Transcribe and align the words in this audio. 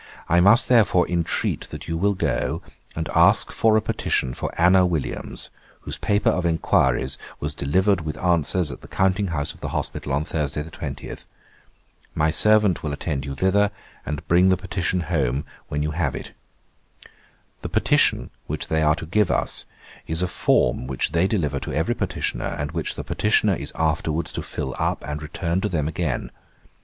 I 0.27 0.39
must 0.39 0.67
therefore 0.67 1.05
intreat 1.05 1.69
that 1.69 1.87
you 1.87 1.95
will 1.95 2.15
go, 2.15 2.63
and 2.95 3.07
ask 3.13 3.51
for 3.51 3.77
a 3.77 3.81
petition 3.83 4.33
for 4.33 4.51
Anna 4.59 4.83
Williams, 4.83 5.51
whose 5.81 5.99
paper 5.99 6.31
of 6.31 6.43
enquiries 6.43 7.19
was 7.39 7.53
delivered 7.53 8.01
with 8.01 8.17
answers 8.17 8.71
at 8.71 8.81
the 8.81 8.87
counting 8.87 9.27
house 9.27 9.53
of 9.53 9.59
the 9.61 9.69
hospital 9.69 10.11
on 10.13 10.25
Thursday 10.25 10.63
the 10.63 10.71
20th. 10.71 11.27
My 12.15 12.31
servant 12.31 12.81
will 12.81 12.93
attend 12.93 13.25
you 13.25 13.35
thither, 13.35 13.69
and 14.03 14.27
bring 14.27 14.49
the 14.49 14.57
petition 14.57 15.01
home 15.01 15.45
when 15.67 15.83
you 15.83 15.91
have 15.91 16.15
it. 16.15 16.31
'The 17.61 17.69
petition, 17.69 18.31
which 18.47 18.69
they 18.69 18.81
are 18.81 18.95
to 18.95 19.05
give 19.05 19.29
us, 19.29 19.65
is 20.07 20.23
a 20.23 20.27
form 20.27 20.87
which 20.87 21.11
they 21.11 21.27
deliver 21.27 21.59
to 21.59 21.73
every 21.73 21.93
petitioner, 21.93 22.45
and 22.57 22.71
which 22.71 22.95
the 22.95 23.03
petitioner 23.03 23.53
is 23.53 23.71
afterwards 23.75 24.31
to 24.31 24.41
fill 24.41 24.73
up, 24.79 25.03
and 25.07 25.21
return 25.21 25.61
to 25.61 25.69
them 25.69 25.87
again. 25.87 26.31